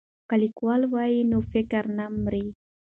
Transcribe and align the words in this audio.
که 0.27 0.35
لیکوال 0.43 0.81
وي 0.93 1.15
نو 1.31 1.37
فکر 1.51 1.83
نه 1.97 2.05
مري. 2.23 2.45